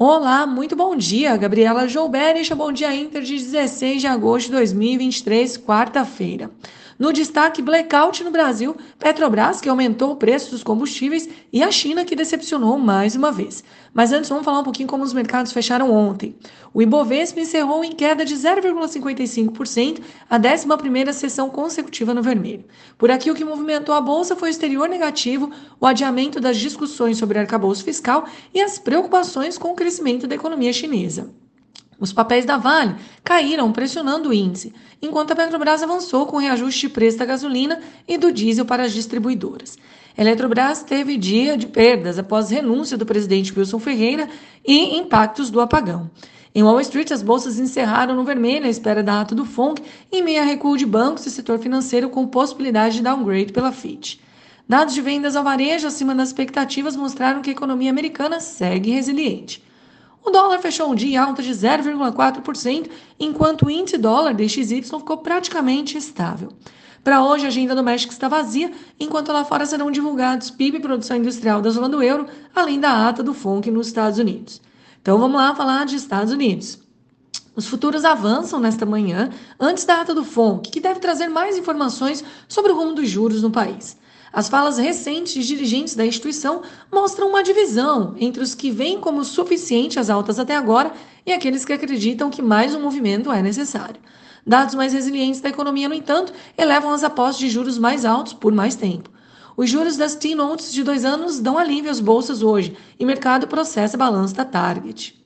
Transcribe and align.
Olá, 0.00 0.46
muito 0.46 0.76
bom 0.76 0.94
dia. 0.94 1.36
Gabriela 1.36 1.88
Joubert, 1.88 2.54
bom 2.54 2.70
dia 2.70 2.94
Inter 2.94 3.20
de 3.20 3.36
16 3.36 4.00
de 4.00 4.06
agosto 4.06 4.46
de 4.46 4.52
2023, 4.52 5.56
quarta-feira. 5.58 6.52
No 6.98 7.12
destaque, 7.12 7.62
blackout 7.62 8.24
no 8.24 8.32
Brasil, 8.32 8.76
Petrobras, 8.98 9.60
que 9.60 9.68
aumentou 9.68 10.10
o 10.10 10.16
preço 10.16 10.50
dos 10.50 10.64
combustíveis, 10.64 11.28
e 11.52 11.62
a 11.62 11.70
China, 11.70 12.04
que 12.04 12.16
decepcionou 12.16 12.76
mais 12.76 13.14
uma 13.14 13.30
vez. 13.30 13.62
Mas 13.94 14.12
antes, 14.12 14.28
vamos 14.28 14.44
falar 14.44 14.58
um 14.58 14.64
pouquinho 14.64 14.88
como 14.88 15.04
os 15.04 15.12
mercados 15.12 15.52
fecharam 15.52 15.92
ontem. 15.92 16.34
O 16.74 16.82
Ibovespa 16.82 17.38
encerrou 17.38 17.84
em 17.84 17.92
queda 17.92 18.24
de 18.24 18.34
0,55%, 18.34 20.00
a 20.28 20.40
11ª 20.40 21.12
sessão 21.12 21.48
consecutiva 21.48 22.12
no 22.12 22.20
vermelho. 22.20 22.64
Por 22.98 23.12
aqui, 23.12 23.30
o 23.30 23.34
que 23.34 23.44
movimentou 23.44 23.94
a 23.94 24.00
bolsa 24.00 24.34
foi 24.34 24.48
o 24.48 24.50
exterior 24.50 24.88
negativo, 24.88 25.52
o 25.80 25.86
adiamento 25.86 26.40
das 26.40 26.56
discussões 26.56 27.16
sobre 27.16 27.38
arcabouço 27.38 27.84
fiscal 27.84 28.26
e 28.52 28.60
as 28.60 28.76
preocupações 28.76 29.56
com 29.56 29.70
o 29.70 29.76
crescimento 29.76 30.26
da 30.26 30.34
economia 30.34 30.72
chinesa. 30.72 31.32
Os 32.00 32.12
papéis 32.12 32.44
da 32.44 32.56
Vale 32.56 32.94
caíram, 33.24 33.72
pressionando 33.72 34.28
o 34.28 34.32
índice, 34.32 34.72
enquanto 35.02 35.32
a 35.32 35.36
Petrobras 35.36 35.82
avançou 35.82 36.26
com 36.26 36.36
o 36.36 36.40
reajuste 36.40 36.86
de 36.86 36.92
preço 36.92 37.18
da 37.18 37.24
gasolina 37.24 37.80
e 38.06 38.16
do 38.16 38.30
diesel 38.30 38.64
para 38.64 38.84
as 38.84 38.92
distribuidoras. 38.92 39.76
A 40.16 40.20
Eletrobras 40.20 40.82
teve 40.82 41.16
dia 41.16 41.56
de 41.56 41.66
perdas 41.66 42.18
após 42.18 42.50
renúncia 42.50 42.96
do 42.96 43.06
presidente 43.06 43.52
Wilson 43.56 43.78
Ferreira 43.78 44.28
e 44.66 44.96
impactos 44.96 45.50
do 45.50 45.60
apagão. 45.60 46.08
Em 46.54 46.62
Wall 46.62 46.80
Street, 46.80 47.10
as 47.10 47.22
bolsas 47.22 47.58
encerraram 47.58 48.14
no 48.14 48.24
vermelho 48.24 48.66
à 48.66 48.68
espera 48.68 49.02
da 49.02 49.20
ata 49.20 49.34
do 49.34 49.44
FONC, 49.44 49.82
em 50.10 50.22
meio 50.22 50.40
a 50.40 50.44
recuo 50.44 50.76
de 50.76 50.86
bancos 50.86 51.26
e 51.26 51.30
setor 51.30 51.58
financeiro 51.58 52.08
com 52.08 52.26
possibilidade 52.26 52.96
de 52.96 53.02
downgrade 53.02 53.52
pela 53.52 53.70
FIT. 53.70 54.20
Dados 54.68 54.94
de 54.94 55.00
vendas 55.00 55.34
ao 55.34 55.44
varejo 55.44 55.86
acima 55.86 56.14
das 56.14 56.28
expectativas 56.28 56.96
mostraram 56.96 57.42
que 57.42 57.50
a 57.50 57.52
economia 57.52 57.90
americana 57.90 58.40
segue 58.40 58.90
resiliente. 58.90 59.62
O 60.24 60.30
dólar 60.30 60.58
fechou 60.58 60.90
um 60.90 60.94
dia 60.94 61.14
em 61.14 61.16
alta 61.16 61.42
de 61.42 61.50
0,4%, 61.50 62.90
enquanto 63.18 63.66
o 63.66 63.70
índice 63.70 63.96
dólar 63.96 64.34
DXY 64.34 64.82
ficou 64.82 65.18
praticamente 65.18 65.96
estável. 65.96 66.52
Para 67.02 67.24
hoje, 67.24 67.44
a 67.44 67.48
agenda 67.48 67.74
doméstica 67.74 68.12
está 68.12 68.28
vazia, 68.28 68.70
enquanto 68.98 69.32
lá 69.32 69.44
fora 69.44 69.64
serão 69.64 69.90
divulgados 69.90 70.50
PIB 70.50 70.76
e 70.78 70.80
produção 70.80 71.16
industrial 71.16 71.62
da 71.62 71.70
zona 71.70 71.88
do 71.88 72.02
euro, 72.02 72.26
além 72.54 72.78
da 72.78 73.08
ata 73.08 73.22
do 73.22 73.32
FONC 73.32 73.70
nos 73.70 73.86
Estados 73.86 74.18
Unidos. 74.18 74.60
Então 75.00 75.18
vamos 75.18 75.36
lá 75.36 75.54
falar 75.54 75.86
de 75.86 75.96
Estados 75.96 76.32
Unidos. 76.32 76.78
Os 77.56 77.66
futuros 77.66 78.04
avançam 78.04 78.60
nesta 78.60 78.84
manhã, 78.84 79.30
antes 79.58 79.84
da 79.84 80.00
ata 80.00 80.14
do 80.14 80.24
FONC, 80.24 80.70
que 80.70 80.80
deve 80.80 81.00
trazer 81.00 81.28
mais 81.28 81.56
informações 81.56 82.22
sobre 82.46 82.72
o 82.72 82.76
rumo 82.76 82.94
dos 82.94 83.08
juros 83.08 83.42
no 83.42 83.50
país. 83.50 83.96
As 84.32 84.48
falas 84.48 84.78
recentes 84.78 85.32
de 85.32 85.42
dirigentes 85.42 85.94
da 85.94 86.04
instituição 86.04 86.62
mostram 86.92 87.30
uma 87.30 87.42
divisão 87.42 88.14
entre 88.18 88.42
os 88.42 88.54
que 88.54 88.70
veem 88.70 89.00
como 89.00 89.24
suficiente 89.24 89.98
as 89.98 90.10
altas 90.10 90.38
até 90.38 90.54
agora 90.54 90.92
e 91.24 91.32
aqueles 91.32 91.64
que 91.64 91.72
acreditam 91.72 92.30
que 92.30 92.42
mais 92.42 92.74
um 92.74 92.82
movimento 92.82 93.32
é 93.32 93.42
necessário. 93.42 94.00
Dados 94.46 94.74
mais 94.74 94.92
resilientes 94.92 95.40
da 95.40 95.48
economia, 95.48 95.88
no 95.88 95.94
entanto, 95.94 96.32
elevam 96.56 96.90
as 96.92 97.04
apostas 97.04 97.38
de 97.38 97.48
juros 97.48 97.78
mais 97.78 98.04
altos 98.04 98.32
por 98.32 98.52
mais 98.52 98.74
tempo. 98.74 99.10
Os 99.56 99.68
juros 99.68 99.96
das 99.96 100.14
T-Notes 100.14 100.72
de 100.72 100.84
dois 100.84 101.04
anos 101.04 101.40
dão 101.40 101.58
alívio 101.58 101.90
às 101.90 102.00
bolsas 102.00 102.42
hoje 102.42 102.76
e 102.98 103.04
o 103.04 103.06
mercado 103.06 103.48
processa 103.48 103.96
balanço 103.96 104.34
da 104.34 104.44
Target. 104.44 105.18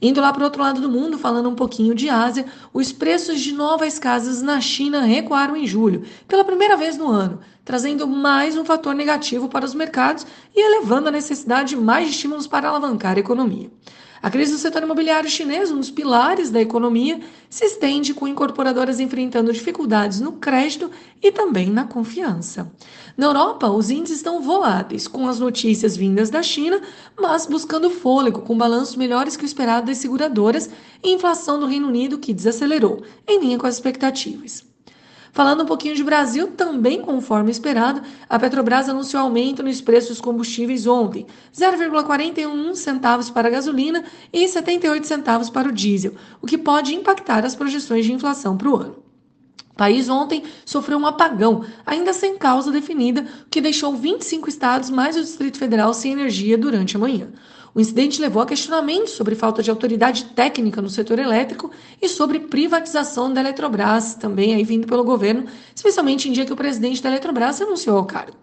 Indo 0.00 0.20
lá 0.20 0.32
para 0.32 0.42
o 0.42 0.44
outro 0.44 0.60
lado 0.60 0.80
do 0.80 0.90
mundo, 0.90 1.16
falando 1.16 1.48
um 1.48 1.54
pouquinho 1.54 1.94
de 1.94 2.10
Ásia, 2.10 2.44
os 2.74 2.92
preços 2.92 3.40
de 3.40 3.52
novas 3.52 4.00
casas 4.00 4.42
na 4.42 4.60
China 4.60 5.00
recuaram 5.00 5.56
em 5.56 5.66
julho, 5.66 6.02
pela 6.26 6.44
primeira 6.44 6.76
vez 6.76 6.98
no 6.98 7.08
ano, 7.08 7.38
trazendo 7.64 8.06
mais 8.06 8.56
um 8.56 8.64
fator 8.64 8.94
negativo 8.94 9.48
para 9.48 9.64
os 9.64 9.74
mercados 9.74 10.26
e 10.54 10.60
elevando 10.60 11.08
a 11.08 11.12
necessidade 11.12 11.70
de 11.70 11.76
mais 11.76 12.10
estímulos 12.10 12.46
para 12.46 12.68
alavancar 12.68 13.16
a 13.16 13.20
economia. 13.20 13.70
A 14.22 14.30
crise 14.30 14.52
do 14.52 14.58
setor 14.58 14.84
imobiliário 14.84 15.28
chinês, 15.28 15.72
um 15.72 15.78
dos 15.78 15.90
pilares 15.90 16.48
da 16.48 16.60
economia, 16.60 17.20
se 17.50 17.64
estende 17.64 18.14
com 18.14 18.28
incorporadoras 18.28 19.00
enfrentando 19.00 19.52
dificuldades 19.52 20.20
no 20.20 20.34
crédito 20.34 20.92
e 21.20 21.32
também 21.32 21.68
na 21.68 21.86
confiança. 21.86 22.70
Na 23.16 23.26
Europa, 23.26 23.68
os 23.68 23.90
índices 23.90 24.18
estão 24.18 24.40
voláteis, 24.40 25.08
com 25.08 25.26
as 25.26 25.40
notícias 25.40 25.96
vindas 25.96 26.30
da 26.30 26.40
China, 26.40 26.80
mas 27.20 27.46
buscando 27.46 27.90
fôlego, 27.90 28.42
com 28.42 28.56
balanços 28.56 28.94
melhores 28.94 29.36
que 29.36 29.42
o 29.42 29.46
esperado 29.46 29.88
das 29.88 29.98
seguradoras 29.98 30.70
e 31.02 31.12
inflação 31.12 31.58
do 31.58 31.66
Reino 31.66 31.88
Unido 31.88 32.16
que 32.16 32.32
desacelerou, 32.32 33.02
em 33.26 33.40
linha 33.40 33.58
com 33.58 33.66
as 33.66 33.74
expectativas. 33.74 34.71
Falando 35.34 35.62
um 35.62 35.66
pouquinho 35.66 35.96
de 35.96 36.04
Brasil, 36.04 36.48
também 36.48 37.00
conforme 37.00 37.50
esperado, 37.50 38.02
a 38.28 38.38
Petrobras 38.38 38.90
anunciou 38.90 39.22
aumento 39.22 39.62
nos 39.62 39.80
preços 39.80 40.10
dos 40.10 40.20
combustíveis 40.20 40.86
ontem, 40.86 41.26
0,41 41.54 42.74
centavos 42.74 43.30
para 43.30 43.48
a 43.48 43.50
gasolina 43.50 44.04
e 44.30 44.46
78 44.46 45.06
centavos 45.06 45.48
para 45.48 45.70
o 45.70 45.72
diesel, 45.72 46.14
o 46.42 46.46
que 46.46 46.58
pode 46.58 46.94
impactar 46.94 47.46
as 47.46 47.54
projeções 47.54 48.04
de 48.04 48.12
inflação 48.12 48.58
para 48.58 48.68
o 48.68 48.76
ano. 48.76 49.11
O 49.72 49.76
país 49.76 50.08
ontem 50.08 50.42
sofreu 50.66 50.98
um 50.98 51.06
apagão, 51.06 51.64
ainda 51.84 52.12
sem 52.12 52.36
causa 52.36 52.70
definida, 52.70 53.26
que 53.50 53.60
deixou 53.60 53.94
25 53.94 54.48
estados 54.48 54.90
mais 54.90 55.16
o 55.16 55.22
Distrito 55.22 55.58
Federal 55.58 55.94
sem 55.94 56.12
energia 56.12 56.58
durante 56.58 56.94
a 56.96 57.00
manhã. 57.00 57.28
O 57.74 57.80
incidente 57.80 58.20
levou 58.20 58.42
a 58.42 58.46
questionamentos 58.46 59.12
sobre 59.12 59.34
falta 59.34 59.62
de 59.62 59.70
autoridade 59.70 60.26
técnica 60.26 60.82
no 60.82 60.90
setor 60.90 61.18
elétrico 61.18 61.70
e 62.02 62.06
sobre 62.06 62.40
privatização 62.40 63.32
da 63.32 63.40
Eletrobras, 63.40 64.14
também 64.14 64.54
aí 64.54 64.62
vindo 64.62 64.86
pelo 64.86 65.02
governo, 65.02 65.46
especialmente 65.74 66.28
em 66.28 66.32
dia 66.32 66.44
que 66.44 66.52
o 66.52 66.56
presidente 66.56 67.02
da 67.02 67.08
Eletrobras 67.08 67.62
anunciou 67.62 67.98
o 67.98 68.04
cargo. 68.04 68.36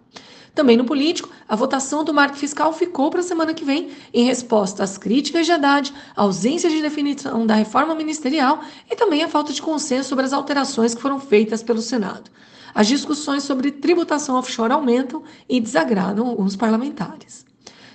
Também 0.54 0.76
no 0.76 0.84
político, 0.84 1.28
a 1.48 1.54
votação 1.54 2.02
do 2.02 2.12
marco 2.12 2.36
fiscal 2.36 2.72
ficou 2.72 3.10
para 3.10 3.20
a 3.20 3.24
semana 3.24 3.54
que 3.54 3.64
vem, 3.64 3.90
em 4.12 4.24
resposta 4.24 4.82
às 4.82 4.98
críticas 4.98 5.46
de 5.46 5.52
Haddad, 5.52 5.92
ausência 6.16 6.68
de 6.68 6.82
definição 6.82 7.46
da 7.46 7.54
reforma 7.54 7.94
ministerial 7.94 8.60
e 8.90 8.96
também 8.96 9.22
à 9.22 9.28
falta 9.28 9.52
de 9.52 9.62
consenso 9.62 10.08
sobre 10.08 10.24
as 10.24 10.32
alterações 10.32 10.94
que 10.94 11.02
foram 11.02 11.20
feitas 11.20 11.62
pelo 11.62 11.80
Senado. 11.80 12.30
As 12.74 12.86
discussões 12.86 13.42
sobre 13.42 13.70
tributação 13.70 14.36
offshore 14.36 14.72
aumentam 14.72 15.22
e 15.48 15.60
desagradam 15.60 16.26
alguns 16.26 16.56
parlamentares. 16.56 17.49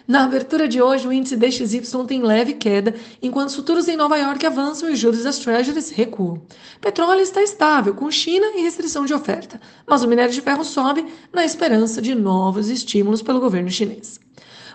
Na 0.07 0.23
abertura 0.23 0.67
de 0.67 0.79
hoje, 0.79 1.07
o 1.07 1.11
índice 1.11 1.35
DXY 1.35 2.05
tem 2.07 2.21
leve 2.21 2.53
queda, 2.53 2.93
enquanto 3.23 3.49
os 3.49 3.55
futuros 3.55 3.87
em 3.87 3.97
Nova 3.97 4.15
York 4.15 4.45
avançam 4.45 4.87
e 4.87 4.93
os 4.93 4.99
juros 4.99 5.23
das 5.23 5.39
Treasuries 5.39 5.89
recuam. 5.89 6.43
Petróleo 6.79 7.21
está 7.21 7.41
estável, 7.41 7.95
com 7.95 8.11
China 8.11 8.45
e 8.55 8.61
restrição 8.61 9.03
de 9.03 9.15
oferta, 9.15 9.59
mas 9.87 10.03
o 10.03 10.07
minério 10.07 10.31
de 10.31 10.41
ferro 10.41 10.63
sobe 10.63 11.07
na 11.33 11.43
esperança 11.43 12.03
de 12.03 12.13
novos 12.13 12.69
estímulos 12.69 13.23
pelo 13.23 13.39
governo 13.39 13.71
chinês. 13.71 14.19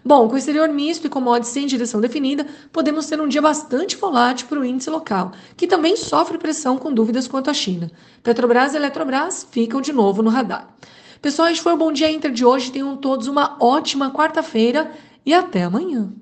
Bom, 0.05 0.27
com 0.27 0.35
o 0.35 0.39
exterior 0.39 0.69
misto 0.69 1.07
e 1.07 1.11
commodities 1.11 1.53
sem 1.53 1.67
direção 1.67 2.01
definida, 2.01 2.45
podemos 2.73 3.07
ter 3.07 3.21
um 3.21 3.29
dia 3.29 3.43
bastante 3.43 3.97
volátil 3.97 4.49
para 4.49 4.59
o 4.59 4.65
índice 4.65 4.91
local, 4.91 5.31
que 5.57 5.67
também 5.69 5.95
sofre 5.95 6.39
pressão 6.39 6.77
com 6.77 6.93
dúvidas 6.93 7.29
quanto 7.29 7.51
à 7.51 7.55
China. 7.55 7.89
Petrobras 8.21 8.75
e 8.75 8.79
Eletrobras 8.79 9.47
ficam 9.49 9.81
de 9.81 9.93
novo 9.93 10.23
no 10.23 10.31
radar. 10.31 10.75
Pessoal, 11.23 11.49
este 11.49 11.63
foi 11.63 11.75
o 11.75 11.77
Bom 11.77 11.93
Dia 11.93 12.11
Inter 12.11 12.33
de 12.33 12.47
hoje. 12.47 12.73
Tenham 12.73 12.97
todos 12.97 13.27
uma 13.27 13.59
ótima 13.61 14.11
quarta-feira 14.11 14.91
e 15.25 15.35
até 15.35 15.63
amanhã. 15.65 16.13